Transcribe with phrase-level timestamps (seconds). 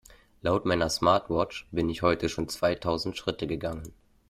[0.41, 3.93] Laut meiner Smartwatch bin ich heute schon zweitausend Schritte gegangen.